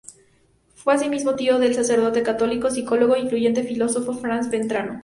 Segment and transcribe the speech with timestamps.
[0.73, 4.99] Fue asimismo tío del sacerdote católico, psicólogo e influyente filósofo Franz Brentano.